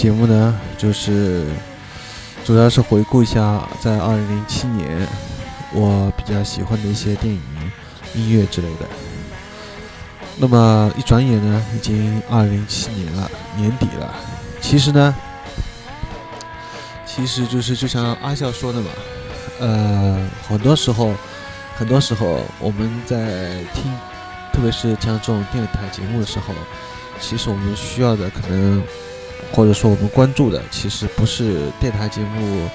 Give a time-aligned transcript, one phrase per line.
[0.00, 1.44] 节目呢，就是
[2.42, 5.06] 主要是回顾一下在二零零七年
[5.74, 7.42] 我比较喜欢的一些电影、
[8.14, 8.86] 音乐之类的。
[10.38, 14.14] 那么一转眼呢，已经二零零七年了，年底了。
[14.58, 15.14] 其实呢，
[17.04, 18.88] 其实就是就像阿笑说的嘛，
[19.60, 21.12] 呃，很多时候，
[21.76, 23.92] 很多时候我们在听，
[24.50, 26.54] 特别是像这种电台节目的时候，
[27.20, 28.82] 其实我们需要的可能。
[29.52, 32.68] 或者说我们关注的其实不是电台节目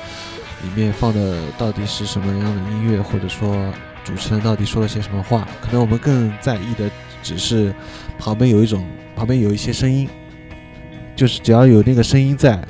[0.63, 3.71] 里面放的到底是什么样的音乐，或者说
[4.03, 6.89] 主持人到底说了些什么话，可能我们更在意的
[7.23, 7.73] 只是
[8.19, 10.07] 旁边有一种旁边有一些声音，
[11.15, 12.61] 就是只要有那个声音在，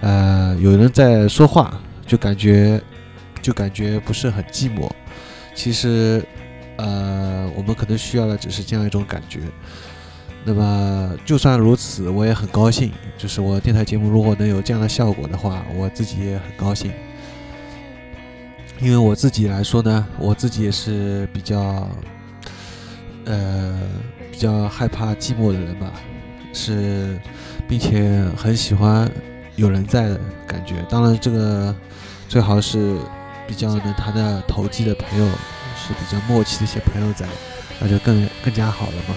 [0.00, 2.80] 呃，有人在说话，就感觉
[3.40, 4.90] 就感觉不是很寂寞。
[5.54, 6.24] 其实，
[6.76, 9.40] 呃，我们可能需要的只是这样一种感觉。
[10.44, 12.90] 那么，就算如此，我也很高兴。
[13.16, 16.90] 就是我电台节目如果能有这样的效果的话，我自己也很高兴。
[18.80, 21.88] 因为我自己来说呢，我自己也是比较，
[23.24, 23.80] 呃，
[24.32, 25.92] 比较害怕寂寞的人吧，
[26.52, 27.16] 是，
[27.68, 29.08] 并且很喜欢
[29.54, 30.84] 有人在的感觉。
[30.90, 31.72] 当然，这个
[32.28, 32.96] 最好是
[33.46, 35.26] 比较能谈的投机的朋友，
[35.76, 37.28] 是比较默契的一些朋友在，
[37.78, 39.14] 那就更更加好了嘛。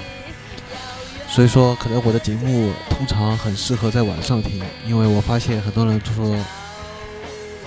[1.36, 6.34] 所以说，可能我的节目通常很适合在晚上听，因为我发现很多人就说，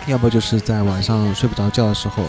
[0.06, 2.24] 要么就是在晚上睡不着觉的时候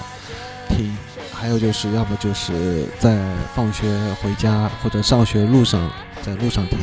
[0.68, 0.94] 听，
[1.32, 3.18] 还有就是要么就是在
[3.56, 3.88] 放学
[4.22, 5.90] 回家或者上学路上
[6.22, 6.78] 在路上听，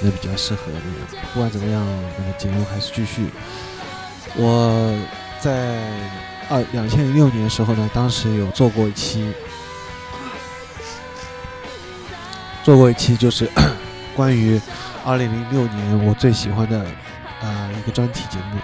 [0.00, 0.62] 那比较适合。
[1.32, 1.86] 不管怎么样，
[2.18, 3.28] 那个节目还是继续。
[4.34, 4.92] 我
[5.38, 5.78] 在
[6.48, 9.32] 二两千零六年的时候呢，当时有做过一期。
[12.62, 13.48] 做过一期就是
[14.14, 14.60] 关于
[15.04, 16.78] 二零零六年我最喜欢的
[17.40, 18.58] 啊一个专题节目，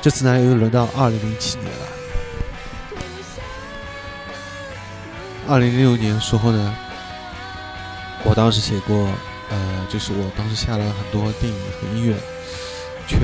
[0.00, 1.86] 这次呢又轮到二零零七年了。
[5.48, 6.74] 二零零六年时候呢，
[8.24, 9.10] 我当时写过，
[9.50, 12.16] 呃，就是我当时下了很多电影和音乐，
[13.06, 13.18] 却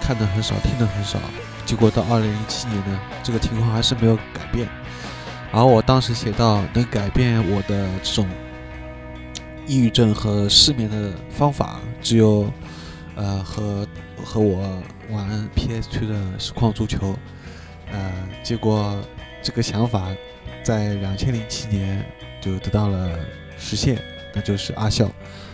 [0.00, 1.18] 看的很少，听的很少。
[1.64, 4.68] 结果到二零零七年呢，这个情况还是没有改变。
[5.50, 8.28] 而我当时写到能改变我的这种。
[9.66, 12.48] 抑郁症和失眠的方法只有，
[13.16, 13.86] 呃，和
[14.24, 14.80] 和我
[15.10, 17.16] 玩 PS2 的实况足球，
[17.90, 18.12] 呃，
[18.44, 18.96] 结果
[19.42, 20.08] 这个想法
[20.62, 22.04] 在两千零七年
[22.40, 23.18] 就得到了
[23.58, 24.00] 实现，
[24.32, 25.10] 那就是阿笑。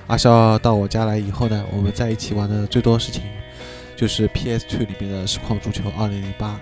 [0.08, 3.22] 阿笑到我家来以后呢，我们在一起玩的最多事情
[3.96, 6.54] 就是 PS2 里面的实况足球2008。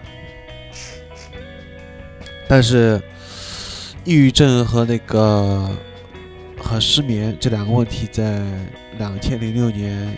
[2.48, 3.02] 但是
[4.04, 5.68] 抑郁症和那个。
[6.62, 8.44] 和失眠这两个问题，在
[8.98, 10.16] 两千零六年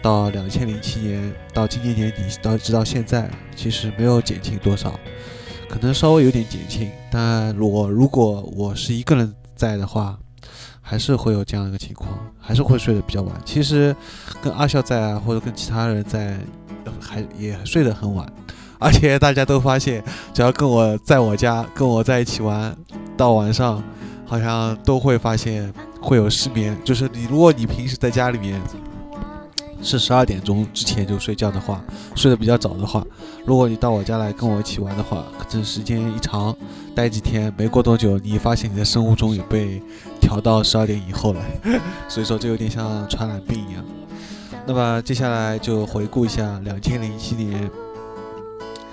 [0.00, 4.98] 到两千零七年到今年年底到直到现在，其实没有减轻多少，
[5.68, 6.90] 可能稍微有点减轻。
[7.10, 10.18] 但我如果我是一个人在的话，
[10.80, 13.32] 还是会有这样一个情况，还是会睡得比较晚。
[13.44, 13.94] 其实
[14.42, 16.36] 跟阿笑在啊，或者跟其他人在，
[16.98, 18.26] 还也睡得很晚。
[18.80, 20.02] 而且大家都发现，
[20.34, 22.76] 只要跟我在我家跟我在一起玩，
[23.16, 23.80] 到晚上。
[24.32, 25.70] 好像都会发现
[26.00, 28.58] 会有失眠，就是你如果你平时在家里面
[29.82, 31.84] 是十二点钟之前就睡觉的话，
[32.14, 33.04] 睡得比较早的话，
[33.44, 36.56] 如果你到我家来跟我一起玩的话，可能时间一长，
[36.94, 39.82] 待几天，没过多久，你发现你的生物钟也被
[40.18, 41.44] 调到十二点以后了，
[42.08, 43.84] 所以说这有点像传染病一样。
[44.66, 47.70] 那么接下来就回顾一下两千零七年。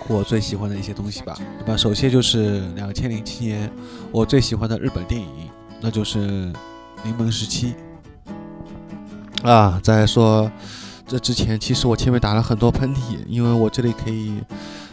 [0.10, 1.38] 我最喜欢的一些东西吧。
[1.66, 3.72] 那么首先就是两千零七年
[4.12, 5.28] 我最喜欢的日本电影，
[5.80, 6.20] 那就是
[7.04, 7.76] 《柠檬时期》
[9.48, 9.80] 啊。
[9.84, 10.52] 再说
[11.08, 14.42] 这之前，其实我前面打了很多喷嚏，因为我这里可以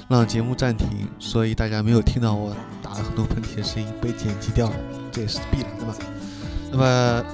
[0.09, 0.87] 让节目暂停，
[1.19, 4.77] 所以大家没有听到我打了很多喷嚏的声音被剪辑掉了，
[5.11, 5.95] 这也是必然的嘛。
[6.71, 7.25] 那么，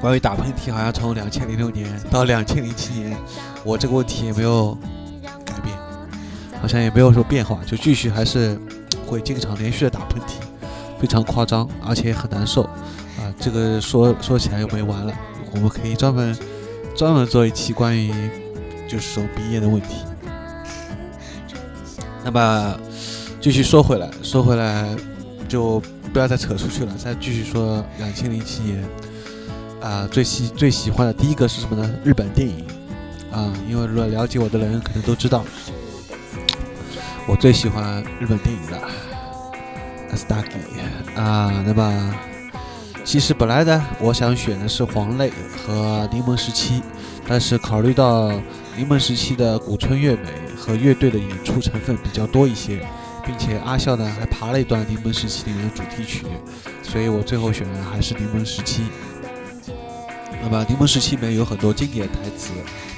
[0.00, 3.16] 关于打喷嚏，好像从两千零六年到两千零七年，
[3.64, 4.76] 我这个问题也没有，
[6.62, 8.56] 好像也没有说变化，就继续还是
[9.06, 10.34] 会经常连续的打喷嚏，
[11.00, 13.28] 非常夸张，而且很难受啊。
[13.38, 15.12] 这个说说起来又没完了，
[15.52, 16.34] 我们可以专门。
[16.94, 18.12] 专门做一期关于
[18.86, 19.96] 就是说鼻炎的问题。
[22.22, 22.78] 那么
[23.40, 24.94] 继续说回来，说回来
[25.48, 25.82] 就
[26.12, 28.84] 不要再扯出去了，再继续说两千零七年
[29.80, 31.94] 啊最喜最喜欢的第一个是什么呢？
[32.04, 32.62] 日本电影
[33.32, 35.42] 啊，因为如果了解我的人可能都知道，
[37.26, 38.76] 我最喜欢日本电影的
[40.10, 42.14] 《s t a k i 啊，那么。
[43.04, 45.32] 其实本来呢，我想选的是黄磊
[45.66, 46.80] 和柠檬十七，
[47.26, 48.30] 但是考虑到
[48.76, 52.78] 柠檬十七的古村乐美和乐队的演出成分比较多一些，
[53.26, 56.24] 并且阿笑呢还爬了一段柠檬十七里面的主题曲，
[56.80, 58.84] 所以我最后选的还是柠檬十七。
[60.42, 62.50] 那么柠檬十七里面有很多经典台词，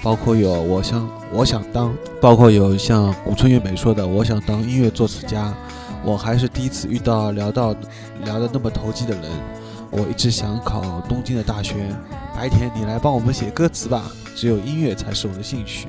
[0.02, 5.54] 包括有我想我想当，包括有像古村乐美说的我想当音乐作词家，
[6.02, 7.74] 我还是第一次遇到聊到
[8.24, 9.30] 聊的那么投机的人。
[9.90, 11.94] 我一直想考东京的大学，
[12.34, 14.10] 白田你来帮我们写歌词吧。
[14.34, 15.86] 只有音乐才是我的兴趣。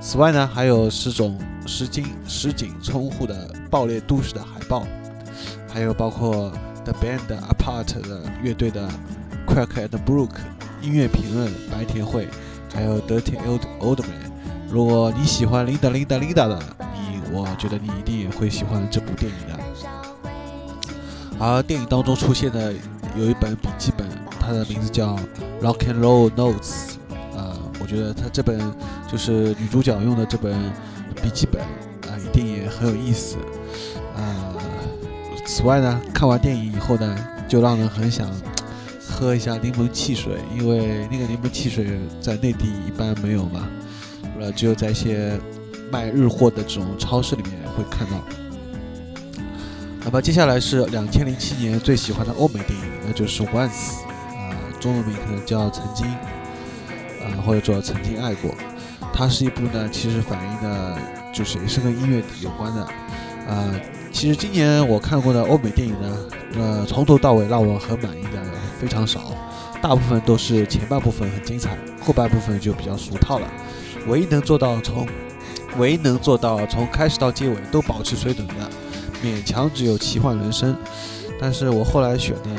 [0.00, 4.86] 此外呢，还有十种十景十景冲户的爆裂都市的海报，
[5.68, 6.50] 还有包括
[6.84, 8.88] The Band Apart 的乐队的
[9.46, 10.30] Crack and Brook
[10.84, 12.28] 音乐评论白田会，
[12.72, 14.32] 还有 Dirty Old Old Man。
[14.68, 16.62] 如果你喜欢 Linda Linda Linda 的，
[16.94, 19.58] 你我觉得你一定也会喜欢这部电影的。
[21.38, 22.72] 而电影当中出现的。
[23.16, 24.04] 有一本笔记本，
[24.40, 25.14] 它的名字叫
[25.62, 26.96] 《Rock and Roll Notes》
[27.38, 28.58] 啊，我觉得它这本
[29.08, 30.52] 就是女主角用的这本
[31.22, 33.36] 笔记本啊，一定也很有意思
[34.16, 34.52] 啊。
[35.46, 37.16] 此外呢，看完电影以后呢，
[37.46, 38.28] 就让人很想
[39.14, 41.86] 喝一下柠檬汽水，因为那个柠檬汽水
[42.20, 43.68] 在内地一般没有嘛，
[44.40, 45.38] 呃，只有在一些
[45.92, 48.20] 卖日货的这种超市里面会看到。
[50.04, 53.52] 那么接下来是两千零七年最喜欢的欧美电影，那就是《Once》
[54.36, 58.50] 啊，中文名可能叫《曾经》啊，或者说《曾经爱过》。
[59.12, 60.98] 它是一部呢，其实反映的，
[61.32, 62.82] 就是也是跟音乐有关的
[63.48, 63.72] 啊。
[64.10, 66.18] 其实今年我看过的欧美电影呢，
[66.56, 68.43] 呃，从头到尾让我很满意的
[68.84, 69.32] 非常少，
[69.80, 73.48] 大部分都是前半部分很精彩，后半部分就比较俗套了。
[74.06, 75.08] 唯一能做到从，
[75.78, 78.54] 唯一能做到从开始到结尾都保持水准的。
[79.22, 80.76] 勉强只有奇幻人生，
[81.40, 82.50] 但是我后来选的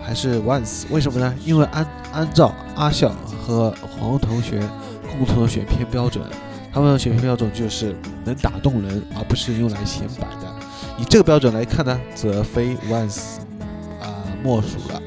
[0.00, 1.34] 还是 Once，为什么呢？
[1.44, 3.12] 因为按按照阿笑
[3.44, 4.60] 和黄同学
[5.10, 6.24] 共同的选片标准，
[6.72, 10.54] 他们的选片标准就是能打动人，而不是用来显摆的。
[11.00, 13.38] 以这个标准来看呢，则非 Once
[14.00, 15.02] 啊莫属了。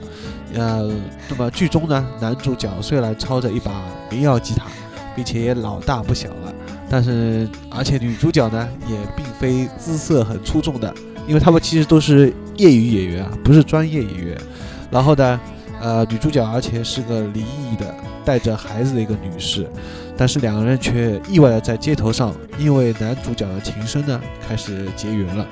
[0.58, 0.92] 呃，
[1.30, 4.66] 那么剧中呢，男主角虽然操着一把民谣吉他，
[5.16, 6.54] 并且也老大不小了。
[6.90, 10.92] 但是，而且女主角呢，也并非姿色很出众的，
[11.28, 14.36] 因为他们其实都是业余演员啊，不是专业演员。
[14.90, 15.40] 然后呢，
[15.80, 17.94] 呃，女主角而且是个离异的，
[18.26, 19.70] 带着孩子的一个女士。
[20.18, 25.46] 但是两个人却意外的在街头上，因为男主角的情深呢，开始结缘了，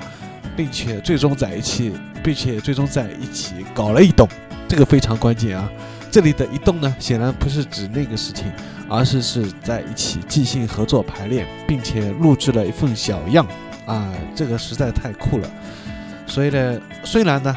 [0.56, 1.92] 并且最终在一起，
[2.24, 4.28] 并且最终在一起搞了一栋，
[4.68, 5.70] 这个非常关键啊。
[6.10, 8.44] 这里的一动呢，显然不是指那个事情。
[8.88, 13.44] 而是是在一起即兴合作排练，并且录制了一份小样
[13.84, 15.50] 啊，这个实在太酷了。
[16.24, 17.56] 所以呢，虽然呢，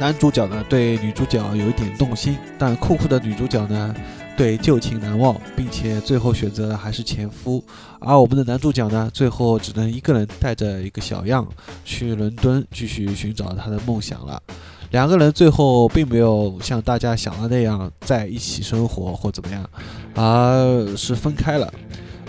[0.00, 3.94] 男主角呢对女主角有一点动心，但酷酷的女主角呢
[4.36, 7.62] 对旧情难忘，并且最后选择还是前夫。
[8.00, 11.46] 而我们的男主角呢，最后只能一个人带着一个小样
[11.84, 14.42] 去伦敦继续寻找他的梦想了。
[14.90, 19.68] 两个人最后并没有像大家想的那样在一起生活或怎么样，
[20.14, 21.72] 而是分开了。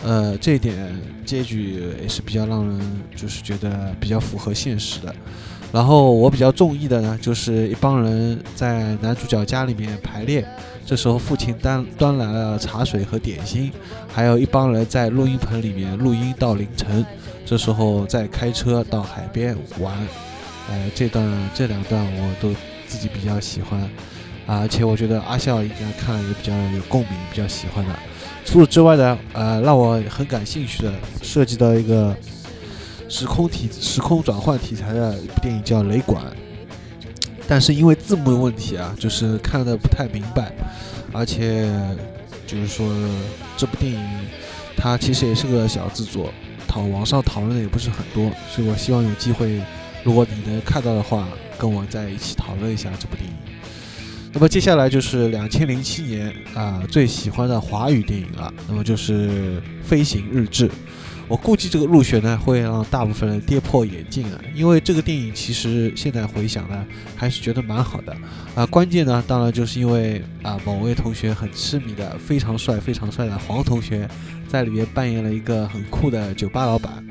[0.03, 5.13] 呃，这点结局也是比较让人就是觉得比较符合现实的。
[5.71, 10.45] 然后我比较中意的呢，就是一帮人在男主角家里面排练，
[10.85, 13.71] 这时候父亲端端来了茶水和点心，
[14.07, 17.05] 还有一帮人在录音棚里面录音到凌晨，
[17.45, 19.95] 这时候再开车到海边玩。
[20.69, 22.53] 呃，这段这两段我都
[22.87, 23.89] 自己比较喜欢，
[24.45, 27.93] 而且我觉得阿笑应该看了也比较有共鸣，比较喜欢的。
[28.45, 32.15] 除此之外呢，呃，让我很感兴趣的涉及到一个
[33.07, 36.23] 时空题、时空转换题材的一部电影叫《雷管》，
[37.47, 40.51] 但是因为字幕的问题啊，就是看的不太明白，
[41.11, 41.69] 而且
[42.47, 42.87] 就是说
[43.55, 44.01] 这部电影
[44.75, 46.33] 它其实也是个小制作，
[46.67, 49.61] 讨网上讨论的也不是很多，所以我希望有机会，
[50.03, 51.27] 如果你能看到的话，
[51.57, 53.33] 跟我在一起讨论一下这部电影。
[54.33, 60.67] 那么接下来就是两千零七年啊最喜欢的华语电影了，那么就是《飞行日志》。
[61.27, 68.13] 我估计这个入选呢会让大部分人跌破眼镜啊，因为这个电影其实现在回想呢还是觉得蛮好的
[68.53, 68.65] 啊。
[68.65, 74.05] 关键呢当然就是因为啊某位同学很痴迷的非常帅非常帅的黄同学
[74.47, 77.05] 在里面扮演了一个很酷的酒吧老板，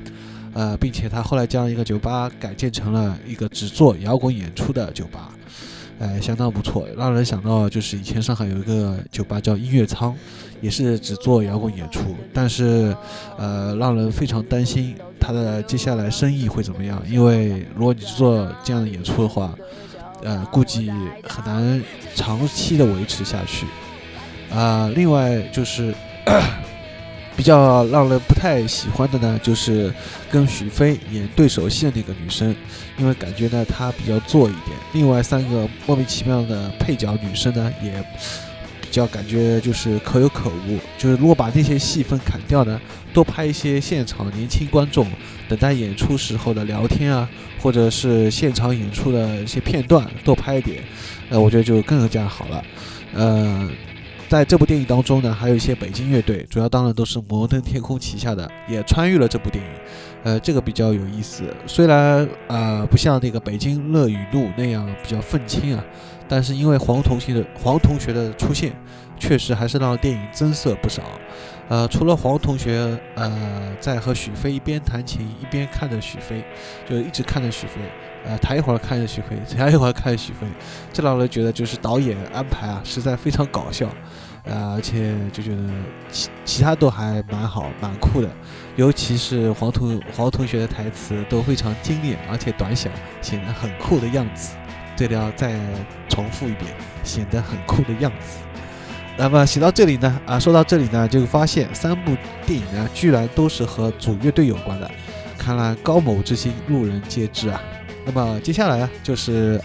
[0.53, 5.31] 呃，并且他后来将一个酒吧改建成了一个只做摇滚演出的酒吧，
[5.99, 10.15] 呃，相当不错，让人想到就是以前上海有一个酒吧叫音乐仓。
[10.63, 12.95] 也是只做摇滚演出，但是，
[13.39, 17.03] 呃，让人非常担心他的接下来生意会怎么样。
[17.09, 19.55] 因为如果你做这样的演出的话，
[20.23, 20.91] 呃，估计
[21.27, 21.83] 很难
[22.15, 23.65] 长期的维持下去。
[24.55, 25.95] 啊，另外就是
[27.37, 29.93] 比较让人不太喜欢的呢，就是
[30.31, 32.55] 跟许飞演对手戏的那个女生，
[32.99, 34.77] 因为感觉呢她比较做一点。
[34.93, 38.05] 另外三个莫名其妙的配角女生呢，也。
[38.83, 42.81] 比较感觉就是可有可无，就是如果把那些戏份砍掉呢，
[43.15, 45.07] 多拍一些现场年轻观众
[45.49, 50.83] 等待演出时候的聊天啊，或者是现场演出的一些片段，多拍一点，
[51.29, 52.65] 呃，我觉得就更加好了。
[53.15, 53.71] 呃，
[54.31, 59.71] 在这部电影当中呢，还有一些北京乐队，主要当然都是摩登天空旗下的，也参与了这部电影。
[60.23, 65.85] 呃，这个比较有意思，虽然呃不像那个北京乐与怒那样比较愤青啊。
[66.29, 68.73] 但是因为黄同学的黄同学的出现，
[69.19, 71.03] 确实还是让电影增色不少。
[71.69, 76.45] 呃，除了黄同学，呃，在和许飞一边弹琴一边看着许飞，
[76.89, 77.81] 就一直看着许飞，
[78.25, 80.47] 呃，弹一会儿看着许飞，弹一会儿看着许飞，
[80.93, 83.89] 这让人觉得就是导演安排啊，实在非常搞笑。
[84.45, 85.63] 呃，而且就觉得
[86.11, 88.29] 其其他都还蛮好，蛮酷的，
[88.77, 92.89] 尤其是黄同黄同学的台词都非常精炼，而且短小，
[93.21, 94.57] 显得很酷的样子。
[94.97, 95.59] 这里要再
[96.09, 96.71] 重复一遍，
[97.05, 98.39] 显得很酷的样子。
[99.17, 102.17] 那么写到这里呢，啊，说到这里呢，就发现三部
[102.47, 104.91] 电影呢，居然都是和主乐队有关的。
[105.39, 107.61] 看来高某之心，路人皆知啊。
[108.05, 109.61] 那么接下来呢，就是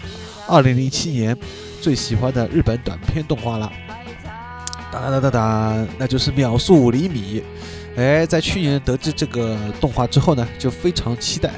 [0.46, 1.36] 二零零七年
[1.80, 3.70] 最喜欢的日本短片动画了。
[5.00, 7.40] 哒哒哒哒，那就是《秒速五厘米》。
[8.00, 11.50] 哎，在去年得知这个动画之后呢，就非常期待。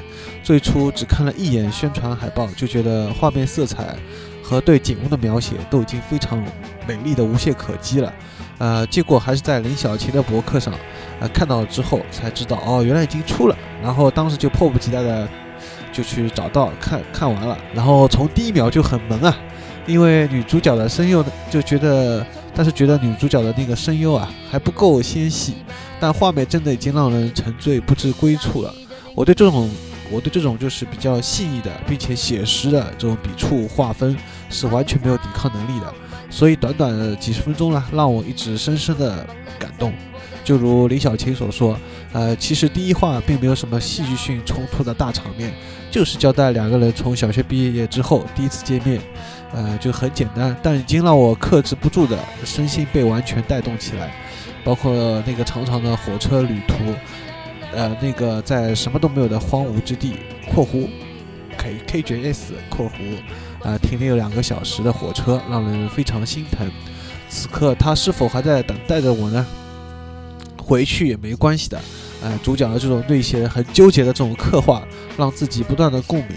[0.42, 3.96] 最初只看了一眼宣传海报，就觉得画面色彩
[4.42, 6.42] 和对景物的描写都已经非常
[6.86, 8.12] 美丽的无懈可击了。
[8.58, 10.72] 呃，结果还是在林小晴的博客上，
[11.20, 13.56] 呃，看到了之后才知道，哦，原来已经出了。
[13.82, 15.28] 然后当时就迫不及待的
[15.92, 17.58] 就去找到看看完了。
[17.74, 19.36] 然后从第一秒就很萌啊，
[19.86, 22.24] 因为女主角的声优就觉得，
[22.58, 25.54] 但是觉得女主角的那个声优啊还不够纤细，
[26.00, 28.74] 但画面真的已经让人沉醉不知归处了。
[29.14, 29.70] 我对这种。
[30.10, 34.16] 我对这种就是比较细腻的，并且写实的这种笔触划分
[34.48, 35.94] 是完全没有抵抗能力的，
[36.30, 39.26] 所以短短的几十分钟呢，让我一直深深的
[39.58, 39.92] 感动。
[40.42, 41.78] 就如林小青所说，
[42.14, 45.52] 呃，其实第一话并没有什么戏剧性冲突的大场面，
[45.90, 48.98] 就是交代两个人从小学毕业之后第一次见面，
[49.52, 54.14] 呃，就很简单，但已经让我克制不住的身心被完全带动起来，
[54.64, 56.74] 包括那个长长的火车旅途。
[57.74, 60.14] 呃，那个在什么都没有的荒芜之地
[60.50, 60.88] （括弧
[61.58, 63.18] K K J S 括弧）
[63.62, 66.66] 啊，停留两个小时的火车让人非常心疼。
[67.28, 69.46] 此刻他是否还在等待着我呢？
[70.56, 71.78] 回去也没关系的。
[72.22, 74.82] 呃，主角的这种内心很纠结的这种刻画，
[75.18, 76.36] 让自己不断的共鸣。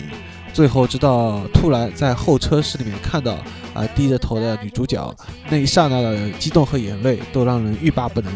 [0.53, 3.33] 最后直到突然在候车室里面看到
[3.73, 5.15] 啊低着头的女主角，
[5.49, 8.33] 那一刹那的激动和眼泪都让人欲罢不能。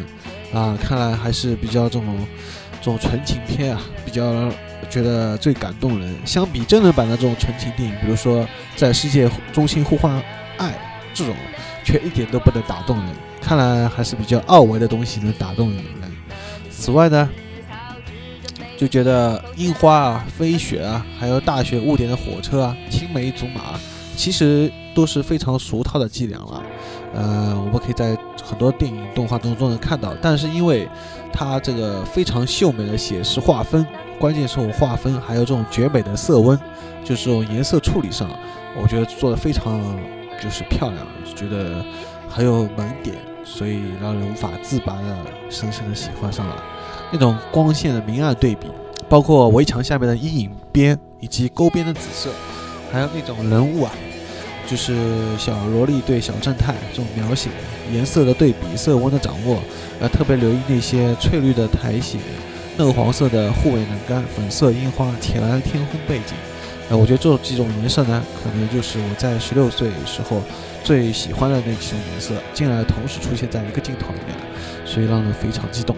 [0.53, 2.27] 啊，看来还是比较这种。
[2.81, 4.47] 这种纯情片啊，比较
[4.91, 6.15] 觉得最感动人。
[6.23, 10.21] 相比真人版的这种纯情电影，比如说在世界中心呼唤
[10.57, 10.71] 爱
[11.11, 11.35] 这种，
[11.83, 13.07] 却一点都不能打动人。
[13.41, 15.83] 看来还是比较二维的东西能打动人。
[16.69, 17.27] 此外呢，
[18.77, 23.79] 就觉得樱花啊、飞雪啊，还有大雪雾点的火车啊、青梅竹马，
[24.15, 26.63] 其实都是非常俗套的伎俩了。
[27.13, 30.87] 呃，我们可以在很多电影动画当中能看到，但是因为。
[31.37, 33.85] 它这个非常秀美的写实画风，
[34.17, 36.57] 关键是我画风，还有这种绝美的色温，
[37.03, 38.29] 就是这种颜色处理上，
[38.81, 39.81] 我觉得做的非常
[40.41, 41.05] 就是漂亮，
[41.35, 41.83] 觉得
[42.29, 45.17] 很有萌点，所以让人无法自拔的
[45.49, 46.55] 深深的喜欢上了
[47.11, 48.67] 那种光线的明暗对比，
[49.07, 52.29] 包括围墙下面的阴影边以及沟边的紫色，
[52.91, 53.91] 还有那种人物啊，
[54.67, 54.95] 就是
[55.37, 57.49] 小萝莉对小正太这种描写，
[57.93, 59.59] 颜色的对比、色温的掌握，
[59.99, 62.19] 呃，特别留意那些翠绿的苔藓、
[62.77, 66.35] 嫩黄色的护卫栏杆、粉色樱花、铁蓝天空背景。
[66.89, 70.41] 呃，我觉得这几种颜色呢，可能就是我在十六岁时候
[70.83, 74.37] 最喜欢的那几种颜色，竟然同时出现在一个镜头里面，
[74.95, 75.93] 所以让人非常激动。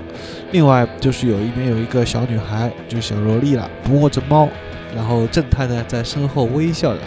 [0.51, 4.49] 另外就是有一边有一个小女孩，就是小萝莉了，摸着猫，
[4.95, 7.01] 然后正太呢在身后微笑着，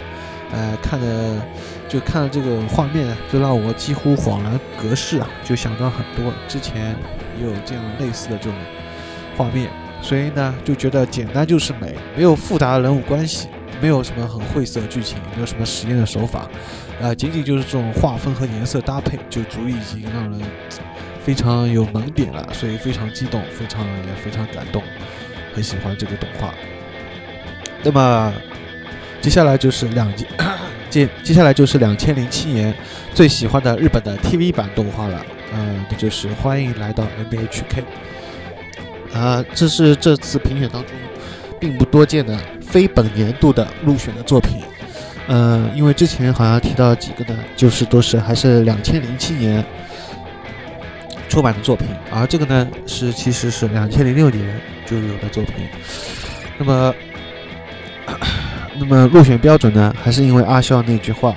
[0.53, 1.05] 呃，看着
[1.89, 6.95] 就看了这个画面，就让我几乎恍然隔世啊，就想到很多之前
[7.37, 8.53] 也有这样类似的这种
[9.35, 9.69] 画面，
[10.01, 13.49] 所以呢就觉得简单就是美，没有复杂的人物关系。
[13.81, 16.47] 没有什么很晦涩剧情，没有什么实验的手法，
[17.01, 20.39] 啊，仅仅就是这种画风和颜色搭配，就足以已经让人
[21.23, 24.81] 非常有萌点了，所以非常激动，非常也非常感动，
[25.53, 26.53] 很喜欢这个动画。
[27.83, 28.33] 那么
[29.21, 30.25] 接下来就是两 接
[30.89, 32.73] 接接下来就是两千零七年
[33.13, 37.83] 最喜欢的日本的 TV 版动画了，呃，那就是欢迎来到 NBHK
[39.13, 40.91] 啊，这是这次评选当中
[41.59, 42.37] 并不多见的。
[42.71, 44.61] 非本年度的入选的作品，
[45.27, 49.61] 呃，因为之前好像提到几个呢，就是都是还是两千零七年
[51.31, 55.53] 出版的作品，而这个呢是其实是两千零六年就有的作品。
[56.57, 56.93] 那么，
[58.77, 61.33] 那么入选标准呢，还是因为阿笑那句话，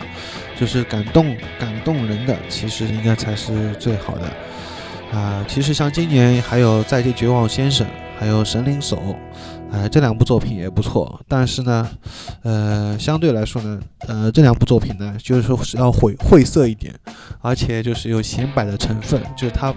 [0.58, 5.44] 就是感动感动人的，其实应该才是最好的啊。
[5.46, 7.86] 其实像今年还有《再见绝望先生》，
[8.18, 8.96] 还有《神灵手》。
[9.74, 11.90] 哎，这两部作品也不错，但是呢，
[12.44, 16.94] 呃，相对来说呢，呃，这两部作品呢，就是说是要晦晦涩一点，
[17.40, 19.74] 而且就是有显摆的成分，就是它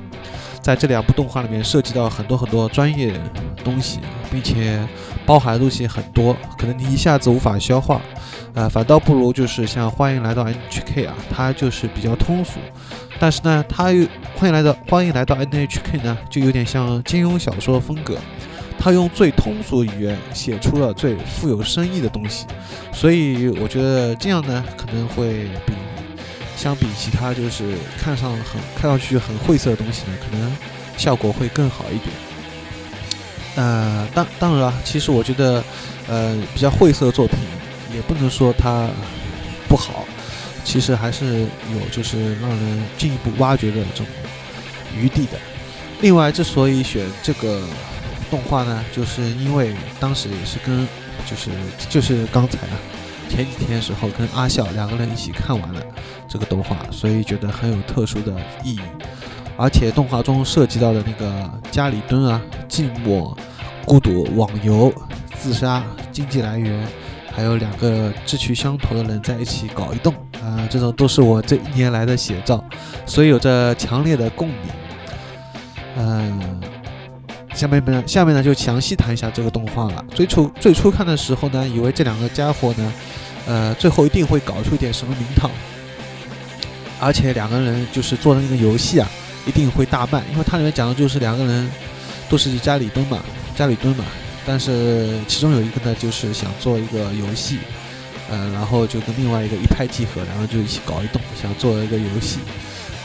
[0.62, 3.20] 在这两部动画里面涉及到很多很多专业
[3.64, 4.00] 东西，
[4.32, 4.88] 并且
[5.26, 8.00] 包含的东西很多，可能你一下子无法消化，
[8.54, 12.60] 呃，反倒不如就是像欢迎来到 NHK 啊，它就是比较通俗，
[13.20, 18.16] 但是呢，它又欢迎来到欢迎来到 NHK 呢，就有点像金庸小说风格。
[18.80, 22.46] 他用最通俗语言写出了最富有深意的东西，
[22.94, 25.74] 所以我觉得这样呢，可能会比
[26.56, 30.56] 相比其他就是看上很看上去很晦涩的东西呢，可能
[30.96, 32.10] 效果会更好一点。
[33.56, 35.63] 呃，当当然了，其实我觉得，
[36.08, 37.38] 呃，比较晦涩的作品
[37.94, 38.88] 也不能说它
[39.68, 40.06] 不好，
[40.63, 44.06] 其实还是有就是让人进一步挖掘的这种
[44.96, 45.40] 余地的。
[46.02, 47.62] 另外，之所以选这个。
[48.30, 50.88] 动画呢，就是因为当时也是跟，
[51.26, 51.50] 就是
[51.90, 52.76] 就是刚才啊，
[53.30, 55.82] 前几天时候跟阿笑两个人一起看完了
[56.28, 58.80] 这个动画，所以觉得很有特殊的意义。
[59.58, 63.36] 而且动画中涉及到的那个家里蹲啊、寂寞、
[63.86, 64.94] 孤独、网游、
[65.36, 66.88] 自杀、经济来源，
[67.32, 70.13] 还有两个志趣相投的人在一起搞一动
[70.44, 72.63] 啊，这种都是我这一年来的写照，
[73.06, 74.58] 所以有着强烈的共鸣。
[75.98, 76.62] 嗯。
[77.58, 80.06] 下面呢，下面呢就详细谈一下这个动画了。
[80.13, 82.93] 最初最初看的时候呢，以为这两个家伙呢，
[83.48, 85.50] 呃，最后一定会搞出一点什么名堂，
[87.00, 89.10] 而且两个人就是做的那个游戏啊，
[89.48, 91.67] 一定会大卖，因为它里面讲的就是两个人
[92.30, 93.20] 都是家里蹲嘛，
[93.56, 94.06] 家里蹲嘛。
[94.46, 97.58] 但是其中有一个呢，就是想做一个游戏，
[98.30, 102.38] 呃，然后就跟另外一个一拍即合，然后就一起搞一动，想做一个游戏。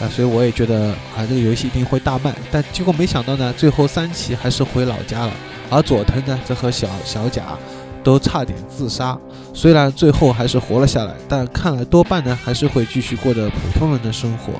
[0.02, 2.34] 啊，所以我也觉得啊，这个游戏一定会大卖。
[2.50, 5.32] 但结果没想到呢，最后三崎还是回老家了，
[5.70, 7.56] 而佐藤呢，则和小小贾
[8.02, 9.16] 都差点自杀。
[9.54, 14.54] 虽然最后还是活了下来，但看来多半呢，还是会继续过着普通人的生活。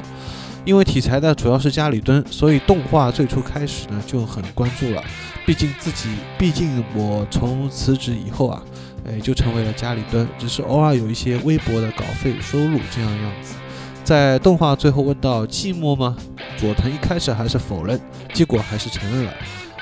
[0.64, 5.02] 因为题材呢主要是家里蹲，所以动画最初开始呢就很关注了。
[5.44, 8.62] 毕竟自己，毕竟我从辞职以后啊，
[9.04, 13.54] 哎，就成为了家里蹲，只是偶尔有一些微薄的稿费收入这样样子。
[14.04, 16.16] 在动画最后问到寂寞吗？
[16.58, 18.00] 佐藤一开始还是否认，
[18.34, 19.32] 结果还是承认了。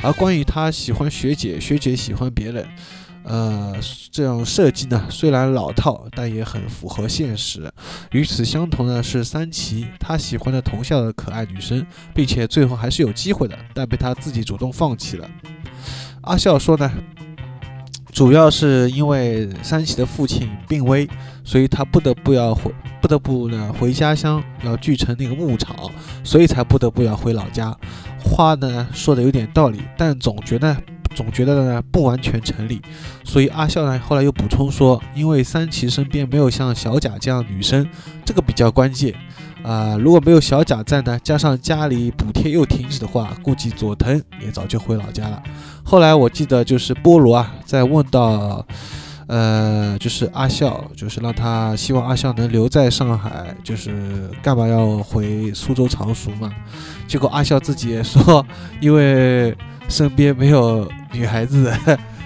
[0.02, 2.66] 而关于他喜欢学姐，学姐喜欢别人，
[3.24, 3.74] 呃，
[4.10, 7.70] 这样设计呢，虽然老套，但也很符合现实。
[8.12, 15.28] 与此相同的是三崎，他喜欢的同校的可爱女生，并且最后还是有机会的，但被他自己主动放弃了。
[16.22, 16.90] 阿笑说呢？
[18.12, 21.08] 主要是因为三喜的父亲病危，
[21.44, 22.70] 所以他不得不要回，
[23.00, 25.74] 不得不呢回家乡，要锯成那个牧场，
[26.22, 27.74] 所以才不得不要回老家。
[28.22, 30.76] 话呢说的有点道理，但总觉得
[31.14, 32.82] 总觉得呢不完全成立。
[33.24, 37.88] 所以阿笑呢后来又补充说，因为三崎身边没有像小贾这样的女生，
[38.24, 39.14] 这个比较关键。
[39.62, 45.42] 啊，如果没有小贾在呢，加上家里补贴又停止的话，估计佐藤也早就回老家了。
[45.82, 48.64] 后来我记得就是菠萝啊，在问到，
[49.26, 56.52] 呃，就是阿笑，就是让他希望阿笑能留在上海，就是干嘛要回苏州常熟嘛？
[57.06, 58.44] 结果阿笑自己也说，
[58.80, 59.56] 因为
[59.88, 61.72] 身边没有女孩子，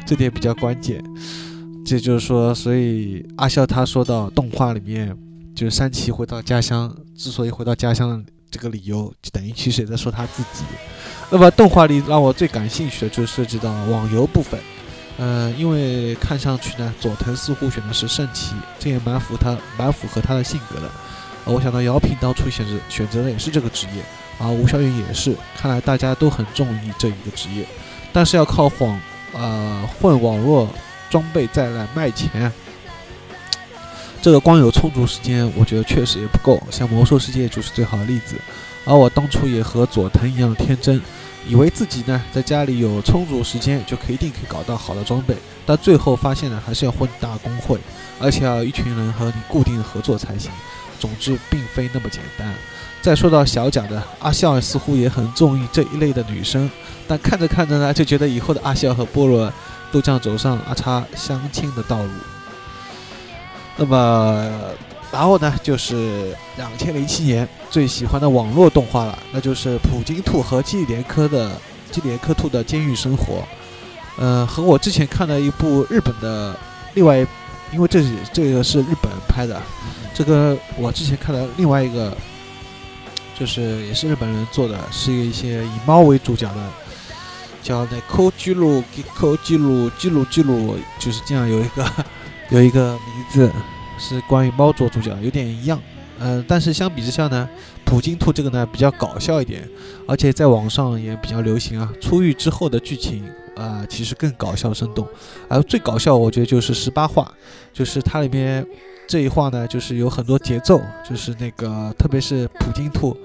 [0.07, 1.03] 这点比较关键。
[1.85, 5.15] 这就是说，所以阿笑他说到动画里面，
[5.55, 10.65] 就是山崎回到家乡，之所以回到家乡这个理由，就等于其实也在说他自己。
[11.31, 14.61] 那么动画里让我最感兴趣的就涉及到网游部分。
[15.17, 20.91] 呃，因为看上去呢，佐藤似乎选的是圣骑，这也蛮符他蛮符合他的性格的。
[21.45, 24.03] 我想到姚平当初选择选择的也是这个职业，
[24.39, 25.37] 而吴小云也是。
[25.57, 27.67] 看来大家都很中意这一个职业，
[28.13, 29.01] 但是要靠网
[29.33, 30.69] 呃混网络
[31.11, 32.51] 装备再来卖钱，
[34.25, 36.59] 这个光有充足时间，我觉得确实也不够。
[36.71, 38.37] 像魔兽世界就是最好的例子。
[38.87, 40.99] 而我当初也和佐藤一样天真。
[41.47, 47.79] 以为自己呢在家里有充足时间就可以一定可以搞到好的装备，但最后发现呢还是要混大公会，
[48.19, 50.51] 而且要一群人和你固定合作才行。
[50.99, 52.55] 总之并非那么简单。
[53.03, 56.71] 再说到小贾的阿笑，似乎也很中意这一类的女生，
[57.07, 59.53] 但看着看着呢就觉得以后的阿笑和菠萝
[59.93, 62.11] 都将走上阿叉相亲的道路。
[63.77, 64.51] 那么。
[65.13, 71.53] 然后呢，就是两千零七年最喜欢的网络动画了，那就是普京兔和基连科的
[71.93, 73.45] 基连科兔的监狱生活。
[74.17, 76.57] 呃，和我之前看的一部日本的
[76.95, 77.25] 另外，
[77.73, 79.63] 因为这是这个是日本拍的，
[80.13, 82.13] 这个我之前看的另外一个，
[83.39, 86.61] 就是也是日本人做的，是一些以猫为主角的，
[87.63, 88.83] 叫那抠记录
[89.15, 91.89] 抠记录记录记录，就是这样有一个
[92.51, 93.51] 有一个名字。
[93.97, 95.81] 是关于猫做主角，有点一样，
[96.19, 97.49] 呃，但是相比之下呢，
[97.85, 99.67] 普京兔这个呢比较搞笑一点，
[100.05, 101.89] 而且在网上也比较流行啊。
[102.01, 105.07] 出狱之后的剧情啊，其实更搞笑生动，
[105.49, 107.33] 而最搞笑我觉得就是十八话，
[107.73, 108.67] 就是它里面
[109.07, 113.17] 这一话呢，就是有很多节奏，就是那个特别是普京兔，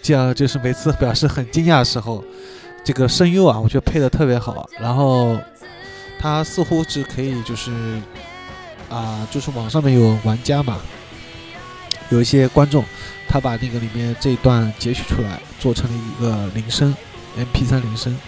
[0.00, 2.24] 这样就是每次表示很惊讶的时候，
[2.82, 5.36] 这个声优啊，我觉得配的特别好，然后
[6.18, 8.00] 他似乎是可以就是。
[8.90, 10.78] 啊，就是网上面有玩家嘛，
[12.08, 12.82] 有一些观众，
[13.28, 16.96] 他把那个里面这一段截取出来，做成了一个铃声
[17.36, 18.18] ，MP3 铃声。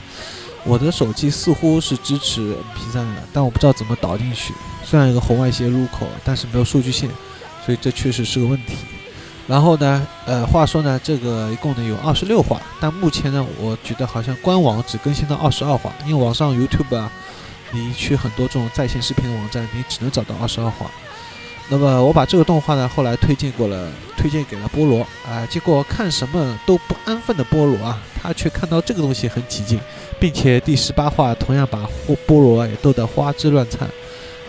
[0.65, 4.53] 我的手机似乎是支持 MP3 的，但我不知道怎么导进去。
[4.85, 7.09] 虽然有个红外线入口，但是没有数据线，
[7.65, 8.77] 所以这确实是个问题。
[9.47, 17.11] 然后呢，呃，话说呢，这个一共呢有二十六话，但目前呢，我觉得好像官网只更新到二十二话，因为网上 YouTube 啊。
[17.73, 20.91] 你去很多这种在线视频的网站，你只能找到二十二话。
[21.73, 25.47] 那么我把这个动画呢，后来推荐过了，推荐给了菠萝啊。
[25.49, 29.79] 结果看什么都不安分的菠萝啊，他却看到这个东西很起劲，
[30.19, 31.89] 并且第十八话同样把
[32.27, 33.89] 菠萝也逗得花枝乱颤。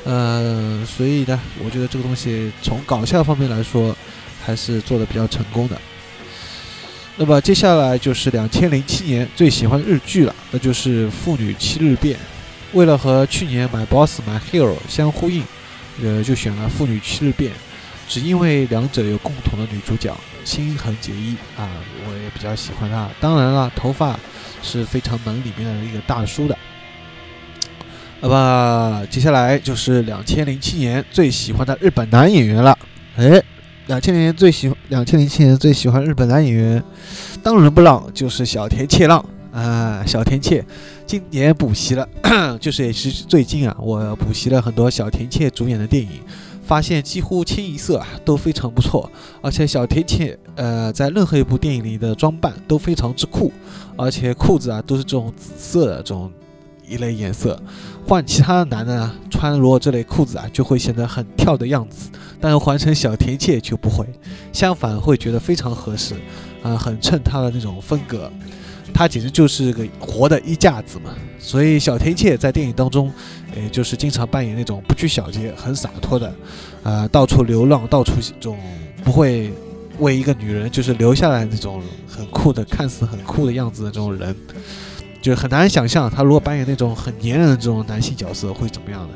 [0.04, 3.96] 呃，所以呢，我觉得这个东西从搞笑方面来说，
[4.44, 5.80] 还是做的比较成功的。
[7.18, 12.18] 那么接下来就是两千零七年最喜欢的日剧了，那就是《妇女七日变》。
[12.74, 15.44] 为了和去年买 Boss 买 Hero 相呼应，
[16.02, 17.52] 呃，就选了《妇女七日变》，
[18.08, 21.68] 只因为两者有共同的女主角心痕结衣啊，
[22.08, 23.10] 我也比较喜欢她。
[23.20, 24.18] 当然了，头发
[24.64, 26.58] 是非常萌里面的一个大叔的。
[28.22, 32.78] 那么接下来就是两千零七年最喜欢的日本男演员了。
[33.18, 33.42] 哎，
[33.88, 36.84] 两千年最喜两千零七年最喜欢日本男演员，
[37.44, 39.26] 当仁不让就是小田切让。
[39.52, 40.64] 啊，小田切
[41.12, 42.08] 今年补习了，
[42.58, 46.22] 就是也是最近啊，我补习了很多小田切主演的电影，
[46.64, 53.52] 发现几乎清一色啊都非常不错，而且小田切呃在任何一部电影里的装扮都非常之酷，
[53.98, 56.32] 而且裤子啊都是这种紫色的这种
[56.88, 57.62] 一类颜色，
[58.08, 64.06] 换其他的男的啊穿如果这类裤子啊就会显得很跳的样子，但是换成小田切就不会，
[64.54, 66.16] 相反会觉得非常合适，
[66.64, 68.32] 啊很衬他的那种风格。
[68.94, 73.12] 他简直就是个活的衣架子嘛，所以小天蝎在电影当中，
[73.56, 76.34] 诶就是经常扮演那种不拘小节、很洒脱的，
[76.84, 78.58] 啊，到处流浪、到处这种
[79.04, 79.52] 不会
[80.00, 84.36] 为一个女人就是留下来那种很酷的、看似很酷的样子的这种人，
[85.22, 89.14] 就很难想象他如果扮演那种很粘人的这种男性角色会怎么样的。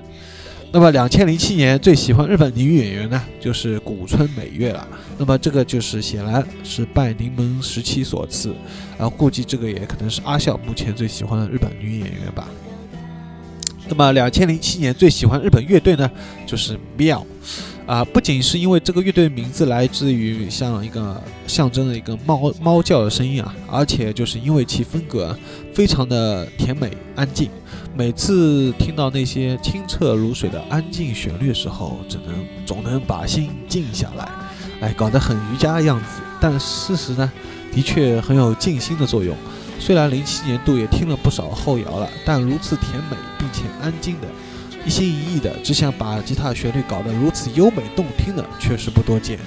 [0.75, 4.85] 那么，两千零七年最喜欢日本女演员呢，就是古村美月了。
[5.17, 8.53] 那么，这个就是显然是拜柠檬时期所赐，
[8.97, 12.49] 然后估计这个也可能是阿笑目前最喜欢的日本女演员吧。
[13.87, 16.11] 那么，两千零七年最喜欢日本乐队呢，
[16.45, 17.25] 就是妙。
[17.85, 25.37] 啊，不仅是因为这个乐队名字来自于像一个象征的一个猫猫叫的声音啊，而且就是因为其风格
[25.71, 27.47] 非常的甜美安静，
[27.95, 32.33] 每次听到那些清澈如水的安静旋律时候，只能
[32.65, 34.29] 总能把心静下来，
[34.81, 36.21] 哎，搞得很瑜伽的样子。
[36.41, 37.31] 但事实呢，
[37.71, 39.35] 的确很有静心的作用。
[39.77, 44.27] 虽然零七年度也听了不少后摇了，但如此甜美并且安静的。
[44.85, 49.39] 一心一意的只想把吉他旋律搞得如此优美动听的，确实不多见。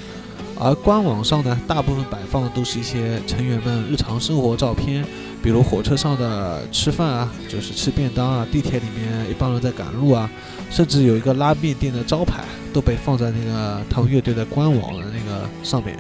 [0.61, 5.05] 而官网上呢，大部分摆放的都是一些成员们日常生活照片，
[5.41, 10.29] 比如火车上的吃饭啊，就是吃便当啊；地铁里面一帮人在赶路啊，
[10.69, 15.97] 甚至有一个拉面店的招牌都被放在那个他们乐队的官网的那个上面。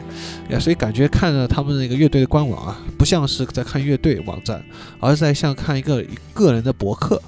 [0.51, 4.61] 呀，所以感觉看着他们那个乐队的官网啊，不像是在看乐队网站，
[4.98, 7.22] 而是在像看一个个人的博客。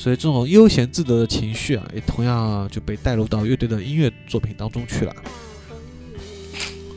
[0.00, 5.14] 所以这种悠闲自得的情绪啊，也同样就被带入到乐队的音乐作品当中去了。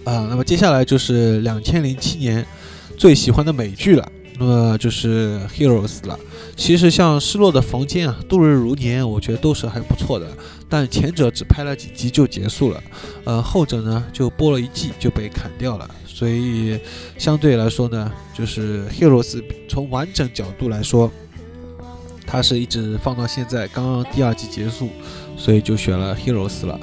[0.06, 2.46] 啊，那么接下来就是两千零七年
[2.98, 6.18] 最喜欢的美剧了，那么就是《Heroes》了。
[6.56, 10.26] 其实像《失落的房间》啊，《度日如年》，我觉得都是还不错的。
[10.70, 12.82] 但前者只拍了几集就结束了，
[13.26, 15.90] 呃，后者呢就播了一季就被砍掉了。
[16.08, 16.80] 所以
[17.18, 21.12] 相对来说呢，就是《Heroes》从完整角度来说。
[22.26, 24.90] 它是一直放到现在，刚刚第二季结束，
[25.38, 26.80] 所以就选了 Heroes 了。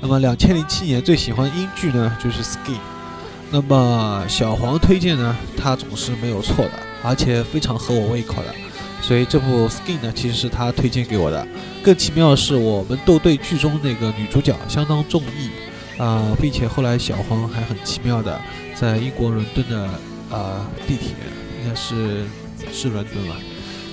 [0.00, 2.78] 那么两千零七年最喜欢英剧呢，就是 Skin。
[3.50, 8.54] 那么小黄推荐呢，他总是没有错的，而且非常合我胃口的。
[9.00, 11.46] 所以这部 Skin 呢，其实是他推荐给我的。
[11.82, 15.50] 更奇妙的是，我们斗队剧中那个女主角相当中意
[16.00, 18.40] 啊，并且后来小黄还很奇妙的
[18.74, 19.84] 在英国伦敦的
[20.30, 21.08] 啊地铁，
[21.60, 22.24] 应该是
[22.72, 23.36] 是伦敦吧。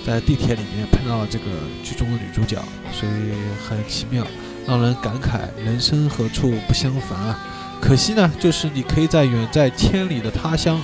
[0.10, 1.46] 在地铁里面碰到这个
[1.84, 2.58] 剧中的女主角，
[2.92, 3.32] 所以
[3.64, 4.26] 很奇妙，
[4.66, 7.40] 让人感慨人生何处不相逢啊！
[7.80, 10.82] 可惜呢，就是你可以在远在千里的他乡，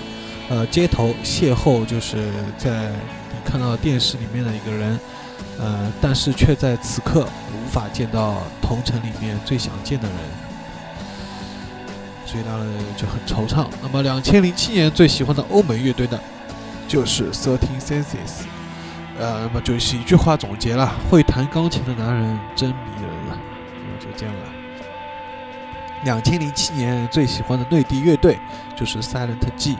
[0.47, 2.91] 呃，街头邂逅，就是在
[3.31, 4.99] 你看到电视里面的一个人，
[5.57, 10.17] 呃，但是却在此刻无法见到同城里面最想见的人，
[12.27, 13.65] 所以让人就很惆怅。
[13.81, 16.19] 那么，两千零七年最喜欢的欧美乐队呢，
[16.87, 18.45] 就是 Thirteen Senses。
[19.17, 23.37] 呃，那么就是一句话总结了：会弹钢琴的男人真迷人啊。
[23.37, 24.41] 那就这样了。
[26.03, 28.37] 两千零七年最喜欢的内地乐队
[28.75, 29.77] 就是 Silent G。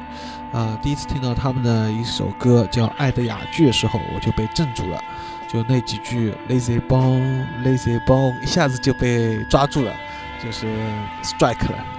[0.54, 5.04] 啊，第一次听到他们的一首歌叫《爱的哑剧》的时候，我就被镇住了。
[5.48, 9.94] 就那几句 Lazy Bone Lazy Bone，一下子就被抓住了，
[10.42, 10.66] 就是
[11.22, 11.95] strike 了。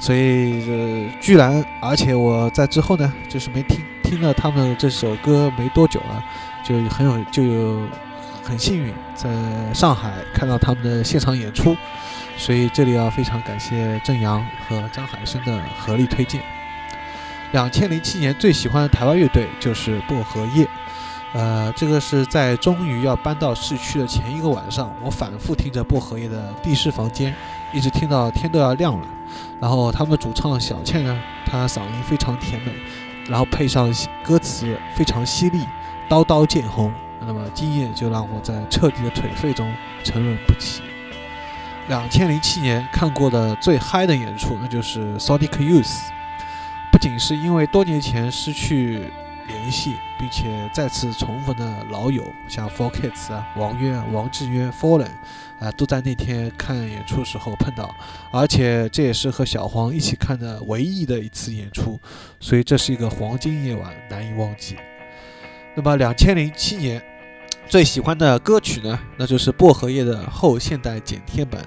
[0.00, 3.80] 所以，呃，居然，而且我在之后呢，就是没听。
[4.02, 6.18] 听了他们这首歌没多久啊，
[6.64, 7.86] 就很有就有
[8.42, 9.30] 很幸运在
[9.72, 11.76] 上海看到他们的现场演出，
[12.36, 16.42] 所以这里要非常感谢郑阳和张海生的合力推荐。
[17.52, 20.66] 两千零七年最喜欢的台湾乐队就是薄荷叶，
[21.32, 27.32] 呃，这个是在终于要搬到市区的前一个晚上，我反复听着薄荷叶的地势房间，
[27.72, 29.06] 一直听到天都要亮了。
[29.60, 32.72] 然后他们主唱小倩呢，她嗓音非常甜美。
[33.28, 35.60] 然后配上歌词非常犀利，
[36.08, 40.82] 刀刀见红，那么今夜就让我在彻底的颓废中沉沦不起。
[41.86, 46.08] 两千零七年看过的最嗨的演出，那就是 Sonic Youth，
[46.90, 49.12] 不仅是因为多年前失去。
[49.50, 55.10] 联系，并且再次重逢的老友，像 Four Kids 啊、王渊、王志渊、Fallen
[55.58, 57.94] 啊，都在那天看演出时候碰到，
[58.32, 61.98] 而且这也是和小黄一起看的唯一的一次演出，
[62.38, 64.76] 所以这是一个黄金夜晚，难以忘记。
[65.74, 67.02] 那么，两千零七年
[67.66, 68.98] 最喜欢的歌曲呢？
[69.16, 71.60] 那就是薄荷叶的后现代剪贴本。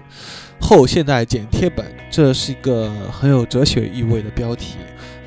[0.60, 4.78] 后现代剪贴本，这是一个很有哲学意味的标题。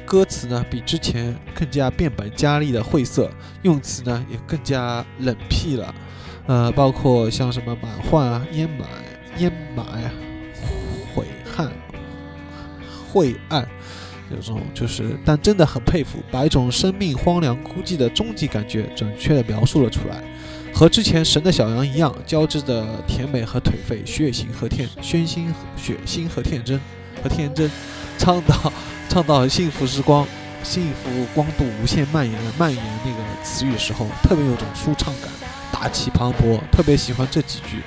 [0.06, 3.28] 歌词呢，比之前更加变本加厉的晦涩，
[3.62, 5.94] 用词呢也更加冷僻了。
[6.46, 8.84] 呃，包括像什么满患啊、烟霾、
[9.40, 9.82] 烟霾、
[11.12, 11.68] 悔恨、
[13.12, 13.66] 晦暗，
[14.30, 20.22] 有种就是，但真的很佩服，把一种生命荒凉孤寂的终极感觉准确的描述了出来，
[20.72, 26.80] 和之前神的小羊一样，交织的甜美和颓废，血腥和天，宣心血腥和天真
[27.20, 27.68] 和天真，
[28.18, 28.72] 倡导。
[29.08, 30.26] 唱到幸福时光、
[30.62, 35.30] 幸福光度无限蔓延的蔓延那个词语的时候，特别有种舒畅感，
[35.72, 36.60] 大气磅礴。
[36.70, 37.82] 特别喜欢这几句，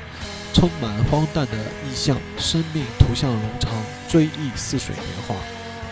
[0.54, 3.72] 充满荒诞的意象，生命图像冗长，
[4.08, 5.36] 追忆似水年华。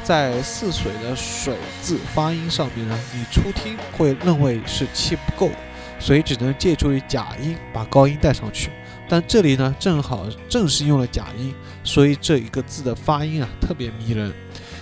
[0.04, 5.52] 在“似水”的“水”字发音上面呢，你初听会认为是气不够，
[6.00, 8.71] 所以只能借助于假音把高音带上去。
[9.10, 14.32] 但这里呢正好正是用了假音，所以这一个字的发音啊特别迷人。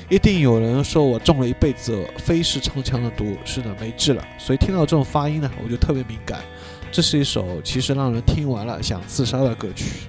[0.08, 4.24] 一定有人说我中了一辈子非是唱腔的毒，是的，没治了。
[4.38, 6.42] 所以听到这种发音呢，我就特别敏感。
[6.92, 10.08] 这是一首其实让人听完了想自杀的歌曲。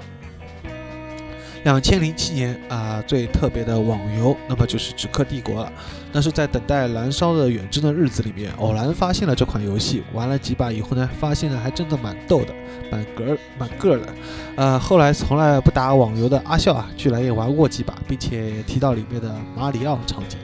[1.67, 5.73] 两千零七年啊，最特别的网游，那么就是《纸客帝国》了。
[6.13, 12.55] 那是在等待燃烧的远征的日子里面，偶然发现了这款游戏，玩了几把以后呢，发现呢还真的蛮逗的，
[12.89, 14.07] 蛮格蛮个的。
[14.55, 20.39] 呃，后来从来不打网游的阿笑啊，居然也玩过几把，并且提到里面的马里奥场景。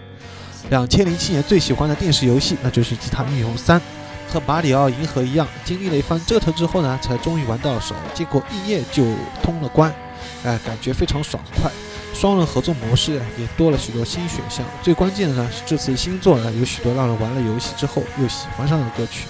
[0.70, 3.78] 两千零七年最喜欢的电视游戏，那就是《吉他英雄三》，
[4.28, 9.04] 和马里奥银河一样，经历了一番折腾之后呢，才终于玩到手，结果一夜就
[9.40, 9.94] 通了关。
[10.44, 11.70] 哎，感觉非常爽快，
[12.12, 14.66] 双人合作模式也多了许多新选项。
[14.82, 19.26] 最关键的呢是这次新作呢有许多让人玩了游戏之后又喜欢上的歌曲，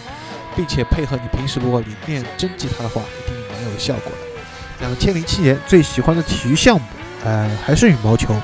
[0.57, 4.19] 并且配合你平时如果你练真吉他的话，一定蛮有效果的。
[4.81, 6.87] 两千零七年最喜欢的体育项目，
[7.25, 8.35] 呃，还是羽毛球。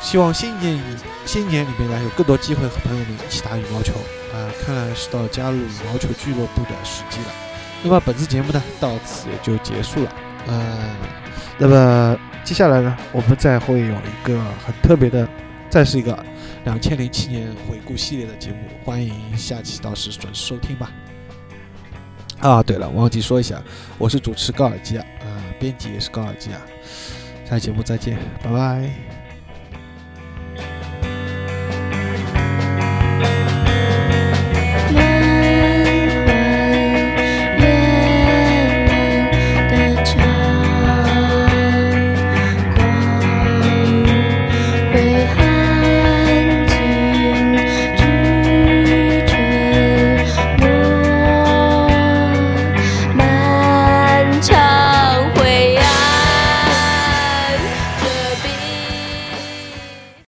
[0.00, 0.80] 希望新年里
[1.26, 3.92] 新年里面呢有更多机会和朋友们一起打羽毛球。
[4.32, 7.26] 啊，看来是到加入羽毛球俱乐部的时机了。
[7.82, 10.12] 那么本次节目呢到此也就结束了。
[10.46, 10.96] 呃。
[11.58, 15.28] 那么接下来呢，我们再会有一个很特别的，
[15.68, 16.16] 再是一个
[16.64, 20.90] 两千零七年回顾系列的节目，欢迎下期到时准时收听吧。
[22.40, 23.60] 啊，对了，忘记说一下，
[23.98, 25.26] 我是主持高尔基啊，啊，
[25.58, 26.60] 编辑也是高尔基啊，
[27.44, 29.27] 下期节目再见，拜拜。